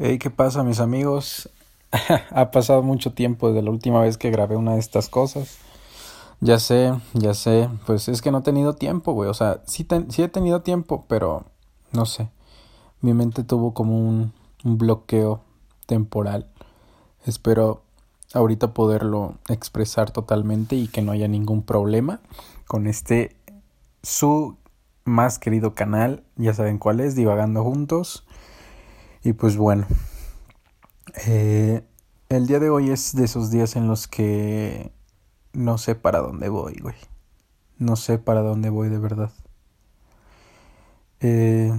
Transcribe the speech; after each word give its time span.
Hey, 0.00 0.20
¿qué 0.20 0.30
pasa, 0.30 0.62
mis 0.62 0.78
amigos? 0.78 1.50
ha 2.30 2.52
pasado 2.52 2.84
mucho 2.84 3.14
tiempo 3.14 3.48
desde 3.48 3.62
la 3.62 3.72
última 3.72 4.00
vez 4.00 4.16
que 4.16 4.30
grabé 4.30 4.54
una 4.54 4.74
de 4.74 4.78
estas 4.78 5.08
cosas. 5.08 5.58
Ya 6.38 6.60
sé, 6.60 6.94
ya 7.14 7.34
sé, 7.34 7.68
pues 7.84 8.06
es 8.06 8.22
que 8.22 8.30
no 8.30 8.38
he 8.38 8.42
tenido 8.42 8.74
tiempo, 8.74 9.10
güey. 9.12 9.28
O 9.28 9.34
sea, 9.34 9.60
sí, 9.66 9.84
he 9.90 10.28
tenido 10.28 10.62
tiempo, 10.62 11.04
pero 11.08 11.46
no 11.90 12.06
sé. 12.06 12.30
Mi 13.00 13.12
mente 13.12 13.42
tuvo 13.42 13.74
como 13.74 13.98
un, 13.98 14.32
un 14.62 14.78
bloqueo 14.78 15.40
temporal. 15.86 16.46
Espero 17.26 17.82
ahorita 18.34 18.74
poderlo 18.74 19.34
expresar 19.48 20.12
totalmente 20.12 20.76
y 20.76 20.86
que 20.86 21.02
no 21.02 21.10
haya 21.10 21.26
ningún 21.26 21.64
problema 21.64 22.20
con 22.68 22.86
este 22.86 23.34
su 24.04 24.56
más 25.04 25.40
querido 25.40 25.74
canal. 25.74 26.22
Ya 26.36 26.54
saben 26.54 26.78
cuál 26.78 27.00
es, 27.00 27.16
Divagando 27.16 27.64
Juntos. 27.64 28.24
Y 29.24 29.32
pues 29.32 29.56
bueno, 29.56 29.86
eh, 31.26 31.82
el 32.28 32.46
día 32.46 32.60
de 32.60 32.70
hoy 32.70 32.90
es 32.90 33.14
de 33.16 33.24
esos 33.24 33.50
días 33.50 33.74
en 33.74 33.88
los 33.88 34.06
que 34.06 34.92
no 35.52 35.78
sé 35.78 35.94
para 35.94 36.20
dónde 36.20 36.48
voy, 36.48 36.76
güey. 36.80 36.94
No 37.78 37.96
sé 37.96 38.18
para 38.18 38.42
dónde 38.42 38.70
voy 38.70 38.88
de 38.88 38.98
verdad. 38.98 39.32
Eh, 41.20 41.72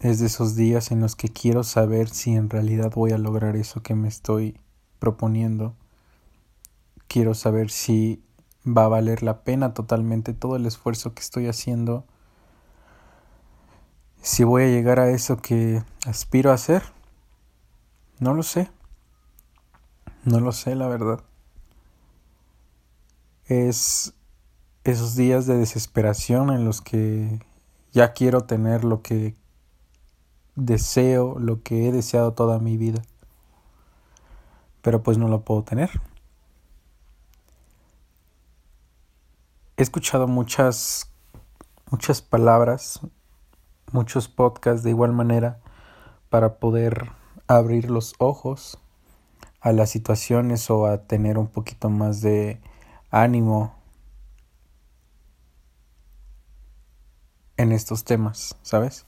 es 0.00 0.20
de 0.20 0.26
esos 0.26 0.54
días 0.54 0.92
en 0.92 1.00
los 1.00 1.16
que 1.16 1.28
quiero 1.28 1.64
saber 1.64 2.08
si 2.08 2.34
en 2.34 2.50
realidad 2.50 2.92
voy 2.94 3.12
a 3.12 3.18
lograr 3.18 3.56
eso 3.56 3.82
que 3.82 3.94
me 3.94 4.08
estoy 4.08 4.60
proponiendo. 5.00 5.74
Quiero 7.08 7.34
saber 7.34 7.70
si 7.70 8.22
va 8.66 8.84
a 8.84 8.88
valer 8.88 9.22
la 9.22 9.42
pena 9.42 9.74
totalmente 9.74 10.34
todo 10.34 10.56
el 10.56 10.66
esfuerzo 10.66 11.14
que 11.14 11.20
estoy 11.20 11.48
haciendo 11.48 12.04
si 14.24 14.42
voy 14.42 14.62
a 14.62 14.68
llegar 14.68 15.00
a 15.00 15.10
eso 15.10 15.36
que 15.36 15.82
aspiro 16.04 16.50
a 16.50 16.54
hacer, 16.54 16.82
no 18.18 18.34
lo 18.34 18.42
sé. 18.42 18.70
No 20.24 20.40
lo 20.40 20.52
sé, 20.52 20.74
la 20.74 20.88
verdad. 20.88 21.22
Es 23.46 24.14
esos 24.84 25.16
días 25.16 25.46
de 25.46 25.56
desesperación 25.56 26.50
en 26.50 26.64
los 26.64 26.80
que 26.80 27.40
ya 27.92 28.12
quiero 28.12 28.42
tener 28.42 28.84
lo 28.84 29.02
que 29.02 29.34
deseo, 30.56 31.38
lo 31.38 31.62
que 31.62 31.88
he 31.88 31.92
deseado 31.92 32.32
toda 32.32 32.58
mi 32.58 32.76
vida. 32.76 33.02
Pero 34.82 35.02
pues 35.02 35.18
no 35.18 35.28
lo 35.28 35.42
puedo 35.42 35.62
tener. 35.62 35.90
He 39.76 39.82
escuchado 39.82 40.28
muchas 40.28 41.10
muchas 41.90 42.22
palabras 42.22 43.00
muchos 43.92 44.28
podcasts 44.28 44.82
de 44.82 44.90
igual 44.90 45.12
manera 45.12 45.60
para 46.28 46.56
poder 46.58 47.10
abrir 47.46 47.90
los 47.90 48.14
ojos 48.18 48.78
a 49.60 49.72
las 49.72 49.90
situaciones 49.90 50.68
o 50.70 50.86
a 50.86 50.98
tener 51.06 51.38
un 51.38 51.46
poquito 51.46 51.88
más 51.88 52.20
de 52.20 52.60
ánimo 53.10 53.74
en 57.56 57.72
estos 57.72 58.04
temas, 58.04 58.56
¿sabes? 58.62 59.06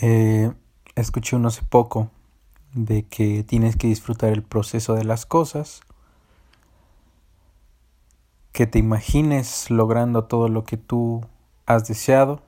Eh, 0.00 0.52
escuché 0.94 1.36
uno 1.36 1.48
hace 1.48 1.62
poco 1.62 2.10
de 2.74 3.04
que 3.04 3.44
tienes 3.44 3.76
que 3.76 3.88
disfrutar 3.88 4.30
el 4.30 4.42
proceso 4.42 4.94
de 4.94 5.04
las 5.04 5.26
cosas, 5.26 5.80
que 8.52 8.66
te 8.66 8.78
imagines 8.78 9.70
logrando 9.70 10.24
todo 10.24 10.48
lo 10.48 10.64
que 10.64 10.76
tú 10.76 11.26
has 11.66 11.88
deseado, 11.88 12.42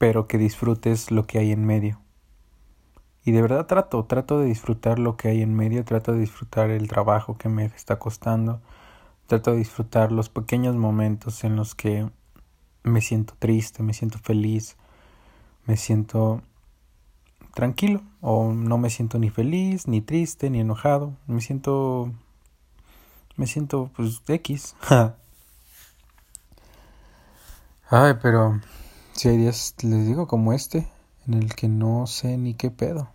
pero 0.00 0.26
que 0.26 0.38
disfrutes 0.38 1.10
lo 1.10 1.26
que 1.26 1.38
hay 1.38 1.52
en 1.52 1.66
medio. 1.66 2.00
Y 3.22 3.32
de 3.32 3.42
verdad 3.42 3.66
trato, 3.66 4.02
trato 4.06 4.38
de 4.38 4.46
disfrutar 4.46 4.98
lo 4.98 5.18
que 5.18 5.28
hay 5.28 5.42
en 5.42 5.54
medio, 5.54 5.84
trato 5.84 6.14
de 6.14 6.20
disfrutar 6.20 6.70
el 6.70 6.88
trabajo 6.88 7.36
que 7.36 7.50
me 7.50 7.66
está 7.66 7.98
costando, 7.98 8.62
trato 9.26 9.50
de 9.50 9.58
disfrutar 9.58 10.10
los 10.10 10.30
pequeños 10.30 10.74
momentos 10.74 11.44
en 11.44 11.54
los 11.54 11.74
que 11.74 12.08
me 12.82 13.02
siento 13.02 13.34
triste, 13.38 13.82
me 13.82 13.92
siento 13.92 14.18
feliz, 14.20 14.78
me 15.66 15.76
siento 15.76 16.40
tranquilo 17.52 18.00
o 18.22 18.54
no 18.54 18.78
me 18.78 18.88
siento 18.88 19.18
ni 19.18 19.28
feliz, 19.28 19.86
ni 19.86 20.00
triste, 20.00 20.48
ni 20.48 20.60
enojado, 20.60 21.12
me 21.26 21.42
siento 21.42 22.10
me 23.36 23.46
siento 23.46 23.90
pues 23.94 24.22
X. 24.26 24.74
Ay, 27.90 28.14
pero 28.22 28.60
si 29.20 29.28
hay 29.28 29.36
días, 29.36 29.74
les 29.82 30.06
digo, 30.06 30.26
como 30.26 30.54
este, 30.54 30.88
en 31.26 31.34
el 31.34 31.54
que 31.54 31.68
no 31.68 32.06
sé 32.06 32.38
ni 32.38 32.54
qué 32.54 32.70
pedo. 32.70 33.10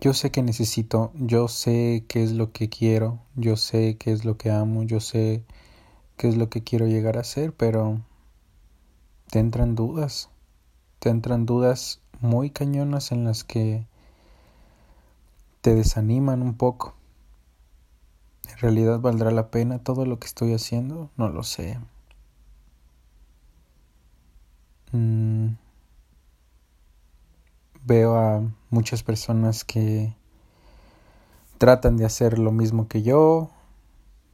Yo 0.00 0.12
sé 0.12 0.32
que 0.32 0.42
necesito, 0.42 1.12
yo 1.14 1.46
sé 1.46 2.04
qué 2.08 2.24
es 2.24 2.32
lo 2.32 2.50
que 2.50 2.68
quiero, 2.68 3.20
yo 3.36 3.54
sé 3.56 3.96
qué 3.98 4.10
es 4.10 4.24
lo 4.24 4.36
que 4.36 4.50
amo, 4.50 4.82
yo 4.82 4.98
sé 4.98 5.44
qué 6.16 6.28
es 6.28 6.36
lo 6.36 6.50
que 6.50 6.64
quiero 6.64 6.88
llegar 6.88 7.16
a 7.18 7.22
ser, 7.22 7.52
pero 7.52 8.00
te 9.30 9.38
entran 9.38 9.76
dudas, 9.76 10.28
te 10.98 11.10
entran 11.10 11.46
dudas 11.46 12.00
muy 12.20 12.50
cañonas 12.50 13.12
en 13.12 13.22
las 13.22 13.44
que 13.44 13.86
te 15.60 15.76
desaniman 15.76 16.42
un 16.42 16.54
poco. 16.54 16.96
¿En 18.50 18.58
realidad 18.58 19.00
valdrá 19.00 19.30
la 19.30 19.50
pena 19.50 19.78
todo 19.78 20.04
lo 20.04 20.18
que 20.18 20.26
estoy 20.26 20.52
haciendo? 20.52 21.10
No 21.16 21.28
lo 21.28 21.42
sé. 21.42 21.78
Mm. 24.92 25.50
Veo 27.84 28.16
a 28.16 28.42
muchas 28.68 29.02
personas 29.02 29.64
que 29.64 30.14
tratan 31.58 31.96
de 31.96 32.04
hacer 32.04 32.38
lo 32.38 32.52
mismo 32.52 32.88
que 32.88 33.02
yo, 33.02 33.50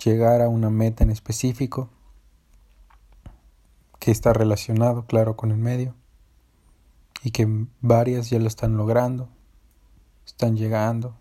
llegar 0.02 0.42
a 0.42 0.48
una 0.48 0.70
meta 0.70 1.04
en 1.04 1.10
específico, 1.10 1.90
que 3.98 4.10
está 4.10 4.32
relacionado, 4.32 5.06
claro, 5.06 5.36
con 5.36 5.50
el 5.50 5.58
medio, 5.58 5.94
y 7.22 7.30
que 7.30 7.46
varias 7.80 8.30
ya 8.30 8.38
lo 8.38 8.46
están 8.46 8.76
logrando, 8.76 9.28
están 10.24 10.56
llegando, 10.56 11.16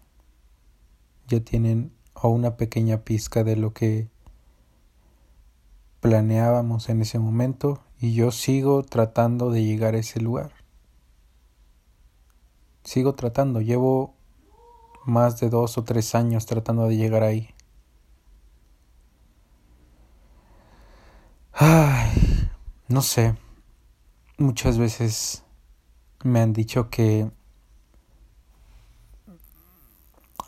ya 1.27 1.39
tienen 1.39 1.94
o 2.15 2.29
una 2.29 2.57
pequeña 2.57 3.03
pizca 3.03 3.43
de 3.43 3.55
lo 3.55 3.73
que 3.73 4.07
planeábamos 5.99 6.89
en 6.89 7.01
ese 7.01 7.19
momento 7.19 7.81
y 7.99 8.13
yo 8.13 8.31
sigo 8.31 8.83
tratando 8.83 9.51
de 9.51 9.63
llegar 9.63 9.95
a 9.95 9.99
ese 9.99 10.19
lugar. 10.19 10.51
Sigo 12.83 13.15
tratando, 13.15 13.61
llevo 13.61 14.15
más 15.05 15.39
de 15.39 15.49
dos 15.49 15.77
o 15.77 15.83
tres 15.83 16.15
años 16.15 16.45
tratando 16.45 16.87
de 16.87 16.97
llegar 16.97 17.23
ahí. 17.23 17.49
Ay, 21.51 22.49
no 22.87 23.01
sé, 23.01 23.35
muchas 24.37 24.77
veces 24.77 25.43
me 26.23 26.41
han 26.41 26.53
dicho 26.53 26.89
que 26.89 27.31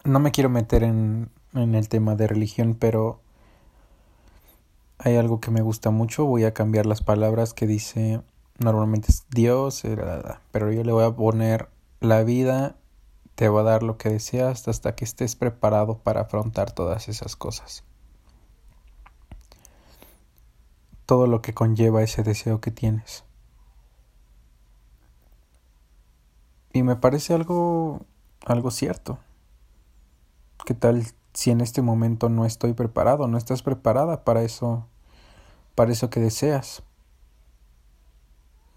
no 0.03 0.19
me 0.19 0.31
quiero 0.31 0.49
meter 0.49 0.84
en 0.84 1.29
en 1.57 1.75
el 1.75 1.90
tema 1.90 2.16
de 2.16 2.28
religión, 2.28 2.75
pero 2.79 3.19
hay 4.97 5.16
algo 5.16 5.40
que 5.40 5.51
me 5.51 5.62
gusta 5.62 5.90
mucho. 5.90 6.25
Voy 6.25 6.44
a 6.44 6.53
cambiar 6.53 6.85
las 6.85 7.01
palabras 7.01 7.53
que 7.53 7.68
dice 7.68 8.22
normalmente 8.59 9.12
es 9.12 9.25
Dios, 9.29 9.85
eh, 9.85 9.97
pero 10.51 10.72
yo 10.72 10.84
le 10.84 10.91
voy 10.91 11.03
a 11.03 11.16
poner 11.16 11.69
la 12.00 12.23
vida 12.23 12.75
te 13.38 13.50
va 13.50 13.62
a 13.62 13.63
dar 13.63 13.84
lo 13.84 14.00
que 14.00 14.09
deseas 14.09 14.67
hasta 14.67 14.96
que 14.96 15.06
estés 15.06 15.35
preparado 15.35 16.00
para 16.00 16.22
afrontar 16.22 16.72
todas 16.72 17.07
esas 17.07 17.35
cosas. 17.35 17.84
Todo 21.06 21.28
lo 21.28 21.44
que 21.44 21.53
conlleva 21.53 22.01
ese 22.01 22.23
deseo 22.23 22.59
que 22.62 22.72
tienes. 22.72 23.25
Y 26.73 26.81
me 26.81 26.96
parece 26.96 27.35
algo 27.35 28.02
algo 28.43 28.72
cierto. 28.72 29.20
¿Qué 30.66 30.73
tal 30.73 31.05
si 31.37 31.51
en 31.51 31.61
este 31.61 31.84
momento 31.84 32.29
no 32.29 32.45
estoy 32.45 32.73
preparado, 32.73 33.28
no 33.28 33.37
estás 33.37 33.61
preparada 33.61 34.23
para 34.23 34.41
eso, 34.41 34.87
para 35.75 35.91
eso 35.91 36.09
que 36.09 36.19
deseas. 36.19 36.81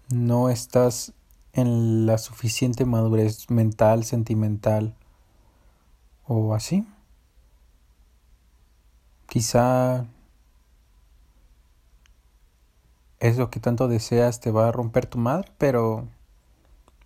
No 0.09 0.47
estás 0.47 1.13
en 1.53 2.05
la 2.05 2.19
suficiente 2.19 2.85
madurez 2.85 3.49
mental, 3.49 4.03
sentimental 4.03 4.93
o 6.27 6.53
así. 6.53 6.87
Quizá 9.25 10.05
eso 13.19 13.49
que 13.49 13.59
tanto 13.59 13.87
deseas 13.87 14.39
te 14.39 14.51
va 14.51 14.67
a 14.67 14.71
romper 14.71 15.07
tu 15.07 15.17
madre, 15.17 15.51
pero 15.57 16.07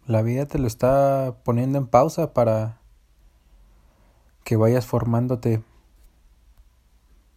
la 0.06 0.22
vida 0.22 0.48
te 0.48 0.60
lo 0.60 0.68
está 0.68 1.34
poniendo 1.46 1.78
en 1.78 1.88
pausa 1.88 2.34
para 2.34 2.82
que 4.46 4.56
vayas 4.56 4.86
formándote 4.86 5.62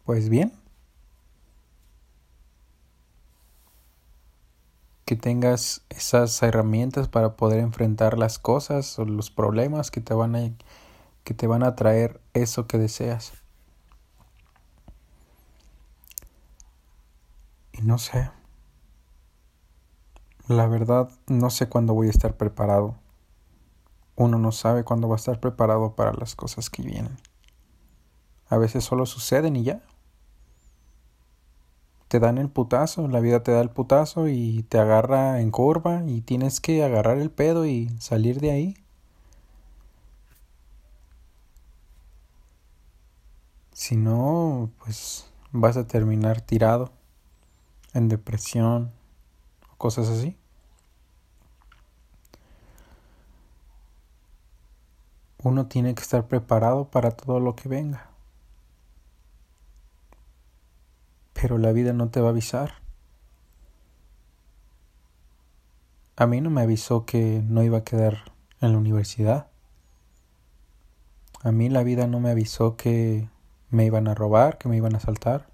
pues 0.05 0.29
bien. 0.29 0.53
que 5.09 5.17
tengas 5.17 5.81
esas 5.89 6.43
herramientas 6.43 7.09
para 7.09 7.35
poder 7.35 7.61
enfrentar 7.61 8.19
las 8.19 8.39
cosas 8.39 8.99
o 8.99 9.07
los 9.07 9.31
problemas 9.31 9.91
que 9.91 10.03
te 10.03 10.13
van 10.13 10.37
a 10.37 10.53
que 11.25 11.33
te 11.33 11.47
van 11.47 11.63
a 11.63 11.77
traer 11.77 12.21
eso 12.35 12.67
que 12.67 12.77
deseas. 12.77 13.33
Y 17.73 17.81
no 17.83 17.97
sé. 17.97 18.31
La 20.47 20.67
verdad 20.67 21.09
no 21.27 21.49
sé 21.49 21.71
cuándo 21.71 21.95
voy 21.95 22.09
a 22.09 22.11
estar 22.11 22.37
preparado. 22.37 22.97
Uno 24.19 24.37
no 24.37 24.53
sabe 24.53 24.85
cuándo 24.85 25.09
va 25.09 25.15
a 25.15 25.17
estar 25.17 25.41
preparado 25.41 25.95
para 25.95 26.13
las 26.13 26.35
cosas 26.35 26.69
que 26.69 26.83
vienen. 26.83 27.17
A 28.49 28.59
veces 28.59 28.85
solo 28.85 29.07
suceden 29.07 29.57
y 29.57 29.63
ya 29.63 29.83
te 32.09 32.21
dan 32.21 32.39
el 32.39 32.49
putazo, 32.49 33.07
la 33.07 33.21
vida 33.21 33.43
te 33.43 33.53
da 33.53 33.61
el 33.61 33.69
putazo 33.71 34.29
y 34.29 34.65
te 34.65 34.79
agarra 34.79 35.41
en 35.41 35.51
curva 35.51 36.03
y 36.07 36.23
tienes 36.23 36.61
que 36.61 36.83
agarrar 36.83 37.19
el 37.19 37.31
pedo 37.31 37.67
y 37.67 37.91
salir 38.01 38.41
de 38.41 38.51
ahí. 38.51 38.77
Si 43.73 43.95
no, 43.97 44.71
pues 44.83 45.31
vas 45.53 45.77
a 45.77 45.87
terminar 45.87 46.41
tirado 46.41 46.91
en 47.93 48.09
depresión 48.09 48.91
o 49.71 49.77
cosas 49.77 50.09
así. 50.09 50.38
Uno 55.43 55.67
tiene 55.67 55.95
que 55.95 56.03
estar 56.03 56.27
preparado 56.27 56.91
para 56.91 57.13
todo 57.13 57.41
lo 57.41 57.57
que 57.57 57.69
venga. 57.69 58.09
pero 61.41 61.57
la 61.57 61.73
vida 61.73 61.93
no 61.93 62.09
te 62.09 62.21
va 62.21 62.29
a 62.29 62.31
avisar. 62.31 62.75
A 66.17 66.27
mí 66.27 66.41
no 66.41 66.51
me 66.51 66.63
avisó 66.63 67.07
que 67.07 67.43
no 67.47 67.63
iba 67.63 67.79
a 67.79 67.85
quedar 67.85 68.33
en 68.61 68.73
la 68.73 68.79
universidad. 68.79 69.47
A 71.43 71.53
mí 71.53 71.69
la 71.69 71.85
vida 71.85 72.09
no 72.09 72.19
me 72.19 72.31
avisó 72.31 72.77
que 72.77 73.29
me 73.71 73.85
iban 73.85 74.09
a 74.09 74.15
robar, 74.15 74.59
que 74.59 74.69
me 74.69 74.77
iban 74.77 74.95
a 74.95 74.99
asaltar. 74.99 75.49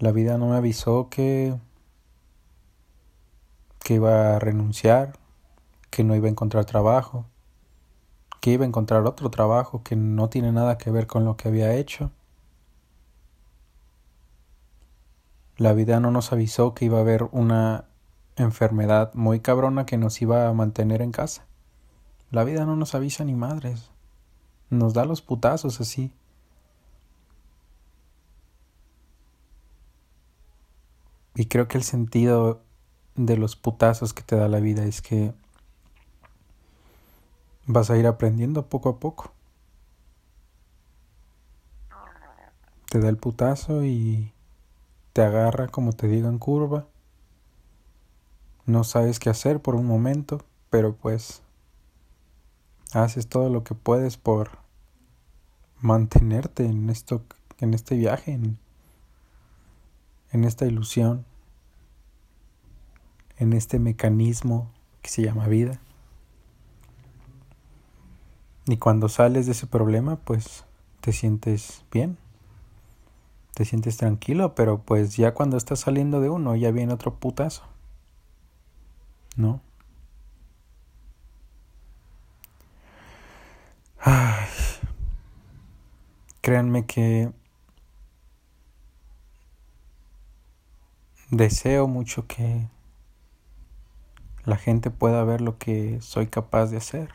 La 0.00 0.10
vida 0.10 0.36
no 0.36 0.48
me 0.48 0.56
avisó 0.56 1.08
que 1.08 1.56
que 3.84 3.94
iba 3.94 4.36
a 4.36 4.38
renunciar, 4.40 5.12
que 5.90 6.04
no 6.04 6.14
iba 6.14 6.26
a 6.26 6.30
encontrar 6.30 6.64
trabajo, 6.64 7.26
que 8.40 8.52
iba 8.52 8.64
a 8.64 8.68
encontrar 8.68 9.04
otro 9.06 9.30
trabajo 9.30 9.82
que 9.82 9.96
no 9.96 10.28
tiene 10.28 10.52
nada 10.52 10.78
que 10.78 10.90
ver 10.90 11.06
con 11.06 11.24
lo 11.24 11.36
que 11.36 11.48
había 11.48 11.74
hecho. 11.74 12.10
La 15.56 15.72
vida 15.72 15.98
no 15.98 16.10
nos 16.10 16.32
avisó 16.32 16.74
que 16.74 16.84
iba 16.84 16.98
a 16.98 17.00
haber 17.00 17.24
una 17.32 17.86
enfermedad 18.36 19.12
muy 19.14 19.40
cabrona 19.40 19.86
que 19.86 19.98
nos 19.98 20.22
iba 20.22 20.48
a 20.48 20.52
mantener 20.52 21.02
en 21.02 21.10
casa. 21.10 21.46
La 22.30 22.44
vida 22.44 22.64
no 22.64 22.76
nos 22.76 22.94
avisa 22.94 23.24
ni 23.24 23.34
madres. 23.34 23.90
Nos 24.70 24.94
da 24.94 25.04
los 25.04 25.22
putazos 25.22 25.80
así. 25.80 26.12
Y 31.34 31.46
creo 31.46 31.68
que 31.68 31.78
el 31.78 31.84
sentido 31.84 32.62
de 33.14 33.36
los 33.36 33.56
putazos 33.56 34.12
que 34.12 34.22
te 34.22 34.36
da 34.36 34.48
la 34.48 34.60
vida 34.60 34.84
es 34.84 35.02
que 35.02 35.32
vas 37.68 37.90
a 37.90 37.98
ir 37.98 38.06
aprendiendo 38.06 38.66
poco 38.66 38.88
a 38.88 38.98
poco. 38.98 39.32
Te 42.90 42.98
da 42.98 43.10
el 43.10 43.18
putazo 43.18 43.84
y 43.84 44.32
te 45.12 45.22
agarra, 45.22 45.68
como 45.68 45.92
te 45.92 46.08
digo, 46.08 46.28
en 46.28 46.38
curva. 46.38 46.86
No 48.64 48.84
sabes 48.84 49.20
qué 49.20 49.28
hacer 49.28 49.60
por 49.60 49.74
un 49.74 49.86
momento, 49.86 50.42
pero 50.70 50.94
pues 50.94 51.42
haces 52.94 53.28
todo 53.28 53.50
lo 53.50 53.62
que 53.62 53.74
puedes 53.74 54.16
por 54.16 54.58
mantenerte 55.80 56.64
en 56.64 56.88
esto, 56.88 57.22
en 57.58 57.74
este 57.74 57.96
viaje, 57.96 58.32
en, 58.32 58.58
en 60.32 60.44
esta 60.44 60.64
ilusión, 60.64 61.26
en 63.36 63.52
este 63.52 63.78
mecanismo 63.78 64.70
que 65.02 65.10
se 65.10 65.22
llama 65.22 65.46
vida. 65.48 65.78
Y 68.68 68.76
cuando 68.76 69.08
sales 69.08 69.46
de 69.46 69.52
ese 69.52 69.66
problema, 69.66 70.16
pues 70.16 70.64
te 71.00 71.12
sientes 71.12 71.82
bien 71.90 72.18
te 73.58 73.64
sientes 73.64 73.96
tranquilo, 73.96 74.54
pero 74.54 74.82
pues 74.82 75.16
ya 75.16 75.34
cuando 75.34 75.56
estás 75.56 75.80
saliendo 75.80 76.20
de 76.20 76.30
uno 76.30 76.54
ya 76.54 76.70
viene 76.70 76.92
otro 76.92 77.16
putazo. 77.16 77.64
¿No? 79.34 79.60
Ay. 83.98 84.46
Créanme 86.40 86.86
que 86.86 87.32
deseo 91.30 91.88
mucho 91.88 92.28
que 92.28 92.68
la 94.44 94.56
gente 94.56 94.90
pueda 94.90 95.24
ver 95.24 95.40
lo 95.40 95.58
que 95.58 96.00
soy 96.00 96.28
capaz 96.28 96.66
de 96.66 96.76
hacer. 96.76 97.10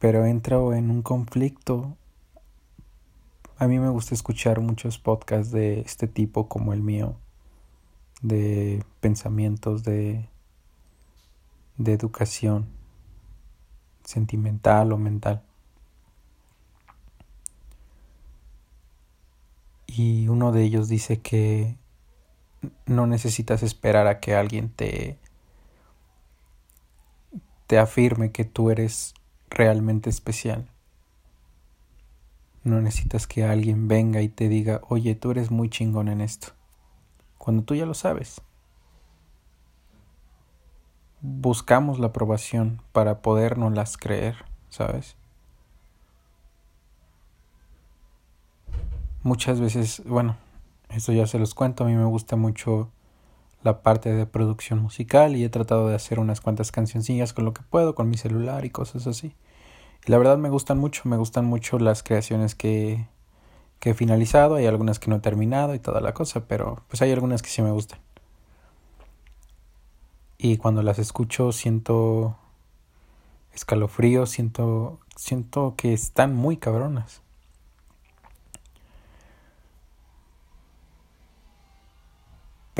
Pero 0.00 0.26
entro 0.26 0.74
en 0.74 0.90
un 0.90 1.02
conflicto 1.02 1.96
a 3.60 3.68
mí 3.68 3.78
me 3.78 3.90
gusta 3.90 4.14
escuchar 4.14 4.58
muchos 4.62 4.98
podcasts 4.98 5.52
de 5.52 5.80
este 5.80 6.08
tipo 6.08 6.48
como 6.48 6.72
el 6.72 6.80
mío, 6.80 7.16
de 8.22 8.82
pensamientos 9.00 9.84
de, 9.84 10.30
de 11.76 11.92
educación 11.92 12.70
sentimental 14.02 14.92
o 14.92 14.96
mental. 14.96 15.42
Y 19.86 20.28
uno 20.28 20.52
de 20.52 20.62
ellos 20.62 20.88
dice 20.88 21.20
que 21.20 21.76
no 22.86 23.06
necesitas 23.06 23.62
esperar 23.62 24.06
a 24.06 24.20
que 24.20 24.34
alguien 24.34 24.70
te 24.70 25.18
te 27.66 27.78
afirme 27.78 28.32
que 28.32 28.46
tú 28.46 28.70
eres 28.70 29.12
realmente 29.50 30.08
especial. 30.08 30.68
No 32.62 32.80
necesitas 32.80 33.26
que 33.26 33.44
alguien 33.44 33.88
venga 33.88 34.22
y 34.22 34.28
te 34.28 34.48
diga, 34.48 34.80
oye, 34.88 35.14
tú 35.14 35.30
eres 35.30 35.50
muy 35.50 35.68
chingón 35.68 36.08
en 36.08 36.20
esto. 36.20 36.48
Cuando 37.38 37.62
tú 37.62 37.74
ya 37.74 37.86
lo 37.86 37.94
sabes. 37.94 38.40
Buscamos 41.22 41.98
la 41.98 42.08
aprobación 42.08 42.80
para 42.92 43.20
podernos 43.20 43.96
creer, 43.96 44.36
¿sabes? 44.70 45.16
Muchas 49.22 49.60
veces, 49.60 50.02
bueno, 50.06 50.36
esto 50.88 51.12
ya 51.12 51.26
se 51.26 51.38
los 51.38 51.54
cuento, 51.54 51.84
a 51.84 51.86
mí 51.86 51.94
me 51.94 52.06
gusta 52.06 52.36
mucho 52.36 52.90
la 53.62 53.82
parte 53.82 54.12
de 54.12 54.26
producción 54.26 54.80
musical 54.80 55.36
y 55.36 55.44
he 55.44 55.48
tratado 55.48 55.88
de 55.88 55.94
hacer 55.94 56.18
unas 56.18 56.40
cuantas 56.40 56.72
cancioncillas 56.72 57.32
con 57.32 57.44
lo 57.44 57.52
que 57.52 57.62
puedo, 57.62 57.94
con 57.94 58.08
mi 58.08 58.16
celular 58.16 58.64
y 58.64 58.70
cosas 58.70 59.06
así. 59.06 59.34
Y 60.06 60.10
la 60.10 60.18
verdad 60.18 60.38
me 60.38 60.48
gustan 60.48 60.78
mucho, 60.78 61.02
me 61.04 61.16
gustan 61.16 61.44
mucho 61.44 61.78
las 61.78 62.02
creaciones 62.02 62.54
que, 62.54 63.06
que 63.78 63.90
he 63.90 63.94
finalizado, 63.94 64.54
hay 64.56 64.66
algunas 64.66 64.98
que 64.98 65.10
no 65.10 65.16
he 65.16 65.20
terminado 65.20 65.74
y 65.74 65.78
toda 65.78 66.00
la 66.00 66.14
cosa, 66.14 66.46
pero 66.46 66.82
pues 66.88 67.02
hay 67.02 67.12
algunas 67.12 67.42
que 67.42 67.50
sí 67.50 67.62
me 67.62 67.70
gustan. 67.70 68.00
Y 70.38 70.56
cuando 70.56 70.82
las 70.82 70.98
escucho 70.98 71.52
siento 71.52 72.38
escalofrío, 73.52 74.24
siento, 74.26 74.98
siento 75.16 75.74
que 75.76 75.92
están 75.92 76.34
muy 76.34 76.56
cabronas. 76.56 77.22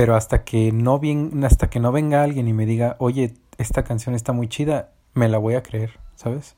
Pero 0.00 0.16
hasta 0.16 0.44
que 0.44 0.72
no 0.72 0.98
bien, 0.98 1.44
hasta 1.44 1.68
que 1.68 1.78
no 1.78 1.92
venga 1.92 2.22
alguien 2.22 2.48
y 2.48 2.54
me 2.54 2.64
diga, 2.64 2.96
oye, 3.00 3.34
esta 3.58 3.84
canción 3.84 4.14
está 4.14 4.32
muy 4.32 4.48
chida, 4.48 4.94
me 5.12 5.28
la 5.28 5.36
voy 5.36 5.56
a 5.56 5.62
creer, 5.62 6.00
¿sabes? 6.14 6.56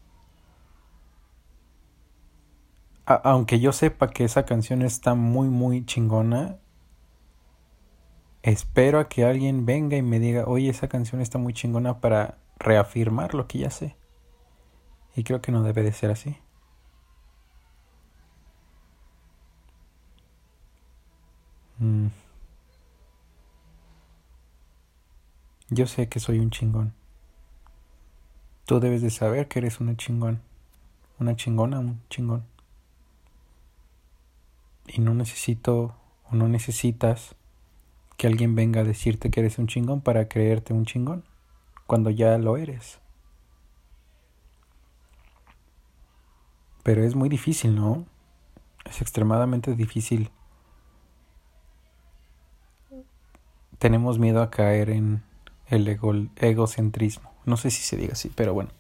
aunque 3.05 3.59
yo 3.59 3.73
sepa 3.73 4.11
que 4.11 4.23
esa 4.23 4.45
canción 4.45 4.83
está 4.83 5.17
muy, 5.17 5.49
muy 5.49 5.85
chingona, 5.85 6.61
espero 8.43 9.01
a 9.01 9.09
que 9.09 9.25
alguien 9.25 9.67
venga 9.67 9.97
y 9.97 10.03
me 10.03 10.21
diga, 10.21 10.45
oye, 10.47 10.69
esa 10.71 10.87
canción 10.87 11.21
está 11.21 11.39
muy 11.39 11.53
chingona 11.53 12.01
para 12.01 12.39
reafirmar 12.61 13.35
lo 13.35 13.49
que 13.49 13.59
ya 13.59 13.71
sé. 13.71 13.97
Y 15.17 15.25
creo 15.25 15.43
que 15.43 15.51
no 15.51 15.65
debe 15.65 15.83
de 15.83 15.93
ser 15.93 16.13
así. 16.13 16.37
Yo 25.73 25.87
sé 25.87 26.09
que 26.09 26.21
soy 26.21 26.39
un 26.39 26.51
chingón. 26.51 26.93
Tú 28.67 28.79
debes 28.79 29.03
de 29.03 29.11
saber 29.11 29.49
que 29.49 29.59
eres 29.59 29.81
una 29.81 29.97
chingón. 29.97 30.41
Una 31.19 31.35
chingona, 31.35 31.79
un 31.81 32.01
chingón 32.09 32.45
y 34.87 35.01
no 35.01 35.15
necesito 35.15 35.95
o 36.31 36.37
no 36.37 36.49
necesitas 36.49 37.35
que 38.17 38.27
alguien 38.27 38.55
venga 38.55 38.81
a 38.81 38.85
decirte 38.85 39.31
que 39.31 39.41
eres 39.41 39.59
un 39.59 39.67
chingón 39.67 40.01
para 40.01 40.29
creerte 40.29 40.73
un 40.73 40.85
chingón, 40.85 41.25
cuando 41.87 42.11
ya 42.11 42.39
lo 42.39 42.57
eres. 42.57 43.01
Pero 46.83 47.05
es 47.05 47.15
muy 47.15 47.29
difícil, 47.29 47.75
¿no? 47.75 48.07
Es 48.85 49.01
extremadamente 49.01 49.75
difícil. 49.75 50.31
Tenemos 53.79 54.19
miedo 54.19 54.43
a 54.43 54.51
caer 54.51 54.91
en 54.91 55.23
el 55.73 55.89
egocentrismo. 56.37 57.33
No 57.47 57.57
sé 57.57 57.71
si 57.71 57.83
se 57.83 57.97
diga 57.97 58.13
así, 58.13 58.31
pero 58.35 58.53
bueno. 58.53 58.71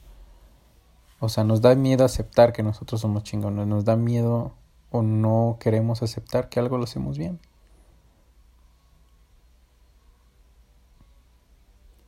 O 1.20 1.30
sea, 1.30 1.42
nos 1.42 1.62
da 1.62 1.74
miedo 1.74 2.04
aceptar 2.04 2.52
que 2.52 2.62
nosotros 2.62 3.00
somos 3.00 3.22
chingones. 3.22 3.66
Nos 3.66 3.86
da 3.86 3.96
miedo 3.96 4.52
o 4.90 5.02
no 5.02 5.56
queremos 5.58 6.02
aceptar 6.02 6.50
que 6.50 6.60
algo 6.60 6.76
lo 6.76 6.84
hacemos 6.84 7.16
bien. 7.16 7.40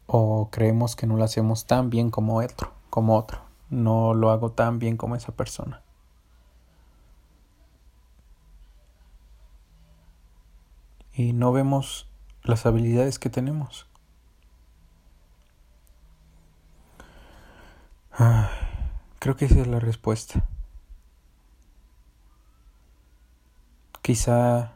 O 0.06 0.50
creemos 0.50 0.96
que 0.96 1.06
no 1.06 1.16
lo 1.16 1.24
hacemos 1.24 1.64
tan 1.64 1.88
bien 1.88 2.10
como 2.10 2.36
otro, 2.36 2.74
como 2.90 3.16
otro. 3.16 3.40
No 3.70 4.12
lo 4.12 4.30
hago 4.30 4.52
tan 4.52 4.78
bien 4.78 4.98
como 4.98 5.16
esa 5.16 5.32
persona. 5.32 5.82
Y 11.14 11.32
no 11.32 11.52
vemos 11.52 12.06
las 12.42 12.66
habilidades 12.66 13.18
que 13.18 13.30
tenemos. 13.30 13.86
Creo 19.18 19.36
que 19.36 19.46
esa 19.46 19.60
es 19.60 19.66
la 19.66 19.80
respuesta. 19.80 20.46
Quizá 24.02 24.74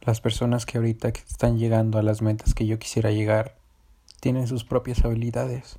las 0.00 0.20
personas 0.20 0.66
que 0.66 0.78
ahorita 0.78 1.08
están 1.08 1.58
llegando 1.58 1.98
a 1.98 2.02
las 2.02 2.22
metas 2.22 2.54
que 2.54 2.66
yo 2.66 2.78
quisiera 2.78 3.10
llegar 3.10 3.56
tienen 4.20 4.46
sus 4.46 4.64
propias 4.64 5.04
habilidades 5.04 5.78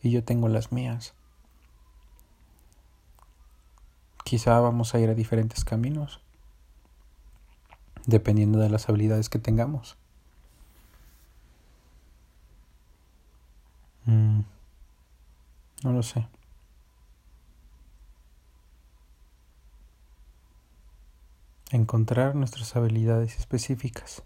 y 0.00 0.10
yo 0.10 0.24
tengo 0.24 0.48
las 0.48 0.72
mías. 0.72 1.14
Quizá 4.24 4.58
vamos 4.60 4.94
a 4.94 5.00
ir 5.00 5.10
a 5.10 5.14
diferentes 5.14 5.64
caminos 5.64 6.20
dependiendo 8.06 8.60
de 8.60 8.70
las 8.70 8.88
habilidades 8.88 9.28
que 9.28 9.38
tengamos. 9.38 9.98
Mm, 14.06 14.40
no 15.84 15.92
lo 15.92 16.02
sé. 16.02 16.26
Encontrar 21.70 22.34
nuestras 22.34 22.76
habilidades 22.76 23.36
específicas. 23.38 24.22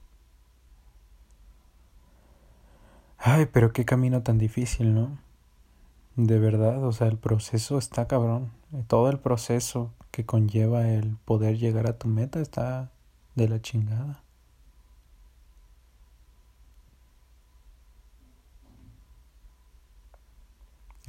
Ay, 3.19 3.47
pero 3.47 3.73
qué 3.73 3.85
camino 3.85 4.23
tan 4.23 4.39
difícil, 4.39 4.95
¿no? 4.95 5.19
De 6.17 6.39
verdad, 6.39 6.85
o 6.85 6.93
sea, 6.93 7.07
el 7.09 7.19
proceso 7.19 7.79
está 7.79 8.07
cabrón. 8.07 8.51
Todo 8.89 9.11
el 9.11 9.19
proceso 9.19 9.93
que 10.11 10.27
conlleva 10.27 10.89
el 10.89 11.17
poder 11.25 11.59
llegar 11.59 11.87
a 11.87 11.99
tu 11.99 12.09
meta 12.09 12.41
está 12.41 12.91
de 13.37 13.49
la 13.49 13.61
chingada. 13.61 14.23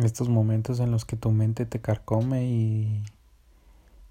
Estos 0.03 0.29
momentos 0.29 0.79
en 0.79 0.89
los 0.89 1.05
que 1.05 1.15
tu 1.15 1.29
mente 1.29 1.67
te 1.67 1.79
carcome 1.79 2.45
y 2.45 3.03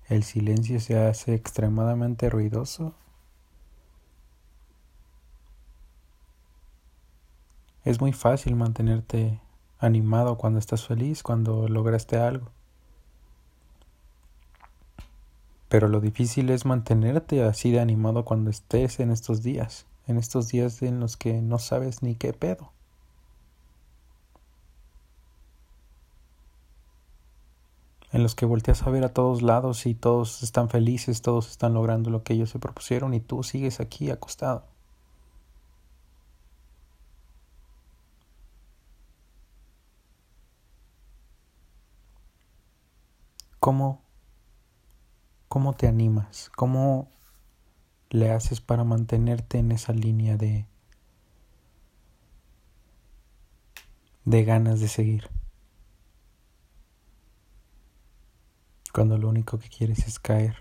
el 0.09 0.23
silencio 0.23 0.78
se 0.78 0.97
hace 0.97 1.35
extremadamente 1.35 2.30
ruidoso. 2.30 2.94
Es 7.85 8.00
muy 8.00 8.12
fácil 8.12 8.54
mantenerte 8.54 9.40
animado 9.80 10.38
cuando 10.38 10.61
estás 10.61 10.87
feliz, 10.87 11.25
cuando 11.25 11.66
lograste 11.66 12.18
algo. 12.18 12.52
Pero 15.68 15.88
lo 15.88 16.00
difícil 16.00 16.50
es 16.50 16.66
mantenerte 16.66 17.42
así 17.42 17.73
de 17.73 17.80
animado 17.80 18.25
cuando 18.25 18.50
estés 18.50 19.00
en 19.00 19.11
estos 19.11 19.42
días, 19.42 19.87
en 20.06 20.18
estos 20.18 20.49
días 20.49 20.82
en 20.82 21.00
los 21.00 21.16
que 21.16 21.40
no 21.42 21.59
sabes 21.59 22.02
ni 22.02 22.14
qué 22.14 22.32
pedo. 22.32 22.70
En 28.12 28.23
los 28.23 28.35
que 28.35 28.47
volteas 28.47 28.83
a 28.83 28.90
ver 28.90 29.05
a 29.05 29.12
todos 29.14 29.43
lados 29.43 29.87
y 29.87 29.95
todos 29.95 30.43
están 30.43 30.69
felices, 30.69 31.23
todos 31.23 31.50
están 31.50 31.75
logrando 31.75 32.11
lo 32.11 32.23
que 32.23 32.35
ellos 32.35 32.50
se 32.50 32.59
propusieron 32.59 33.14
y 33.14 33.21
tú 33.21 33.43
sigues 33.43 33.81
aquí 33.81 34.11
acostado. 34.11 34.64
¿Cómo, 43.61 44.02
cómo 45.49 45.75
te 45.75 45.87
animas? 45.87 46.50
¿Cómo 46.57 47.09
le 48.11 48.31
haces 48.33 48.61
para 48.61 48.85
mantenerte 48.85 49.59
en 49.59 49.73
esa 49.73 49.93
línea 49.93 50.37
de, 50.37 50.67
de 54.25 54.45
ganas 54.45 54.81
de 54.81 54.88
seguir? 54.88 55.29
Cuando 58.92 59.18
lo 59.18 59.28
único 59.28 59.59
que 59.59 59.68
quieres 59.68 60.06
es 60.06 60.18
caer, 60.18 60.56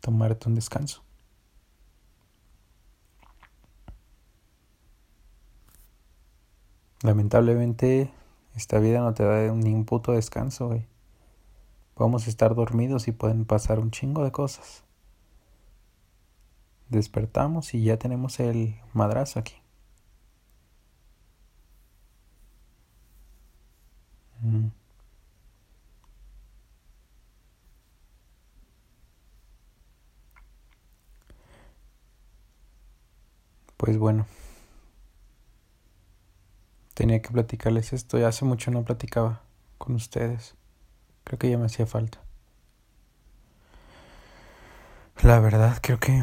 tomarte 0.00 0.48
un 0.48 0.54
descanso. 0.54 1.02
Lamentablemente, 7.02 8.10
esta 8.56 8.78
vida 8.80 9.00
no 9.00 9.14
te 9.14 9.22
da 9.24 9.52
ni 9.54 9.72
un 9.72 9.84
puto 9.84 10.12
descanso, 10.12 10.68
güey. 10.68 10.86
Podemos 11.94 12.26
estar 12.26 12.54
dormidos 12.54 13.08
y 13.08 13.12
pueden 13.12 13.44
pasar 13.44 13.78
un 13.78 13.90
chingo 13.90 14.24
de 14.24 14.32
cosas. 14.32 14.84
Despertamos 16.88 17.74
y 17.74 17.84
ya 17.84 17.98
tenemos 17.98 18.40
el 18.40 18.76
madrazo 18.94 19.38
aquí. 19.40 19.54
Mm. 24.42 24.77
Pues 33.78 33.96
bueno, 33.96 34.26
tenía 36.94 37.22
que 37.22 37.30
platicarles 37.30 37.92
esto. 37.92 38.18
Ya 38.18 38.28
hace 38.28 38.44
mucho 38.44 38.70
no 38.70 38.84
platicaba 38.84 39.42
con 39.78 39.94
ustedes. 39.94 40.54
Creo 41.24 41.38
que 41.38 41.50
ya 41.50 41.58
me 41.58 41.66
hacía 41.66 41.86
falta. 41.86 42.20
La 45.22 45.38
verdad, 45.40 45.78
creo 45.80 45.98
que 46.00 46.22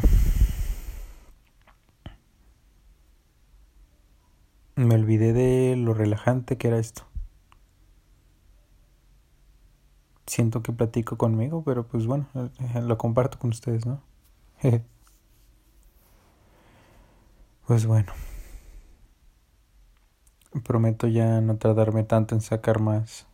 me 4.76 4.96
olvidé 4.96 5.34
de 5.34 5.76
lo 5.78 5.94
relajante 5.94 6.58
que 6.58 6.68
era 6.68 6.78
esto. 6.80 7.04
Siento 10.28 10.62
que 10.62 10.74
platico 10.74 11.18
conmigo, 11.18 11.64
pero 11.64 11.88
pues 11.88 12.06
bueno, 12.06 12.28
eh, 12.36 12.82
lo 12.82 12.98
comparto 12.98 13.40
con 13.40 13.52
ustedes, 13.52 13.86
¿no? 13.86 14.02
Pues 17.68 17.88
bueno. 17.88 18.14
Prometo 20.64 21.08
ya 21.08 21.42
no 21.42 21.58
tardarme 21.58 22.04
tanto 22.04 22.36
en 22.36 22.42
sacar 22.42 22.80
más 22.80 23.26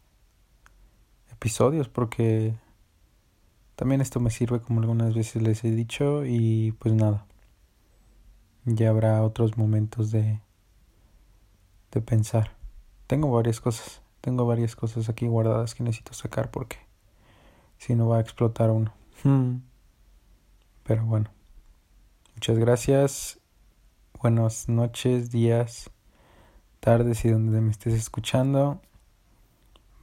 episodios 1.32 1.90
porque 1.90 2.56
también 3.76 4.00
esto 4.02 4.20
me 4.20 4.32
sirve 4.32 4.62
como 4.62 4.80
algunas 4.80 5.14
veces 5.14 5.42
les 5.42 5.64
he 5.64 5.72
dicho 5.72 6.26
y 6.26 6.72
pues 6.80 6.94
nada. 6.94 7.26
Ya 8.66 8.90
habrá 8.90 9.22
otros 9.22 9.58
momentos 9.58 10.12
de 10.12 10.40
de 11.92 12.02
pensar. 12.02 12.52
Tengo 13.08 13.30
varias 13.32 13.60
cosas, 13.60 14.02
tengo 14.22 14.46
varias 14.46 14.78
cosas 14.78 15.10
aquí 15.10 15.28
guardadas 15.28 15.76
que 15.76 15.84
necesito 15.84 16.14
sacar 16.14 16.52
porque 16.52 16.78
si 17.78 17.96
no 17.96 18.08
va 18.08 18.18
a 18.18 18.22
explotar 18.22 18.72
uno. 18.72 18.94
Pero 20.84 21.06
bueno. 21.06 21.30
Muchas 22.34 22.58
gracias 22.58 23.41
buenas 24.20 24.68
noches, 24.70 25.32
días, 25.32 25.90
tardes 26.80 27.26
y 27.26 27.30
donde 27.30 27.62
me 27.62 27.72
estés 27.72 27.94
escuchando. 27.94 28.82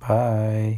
Bye. 0.01 0.77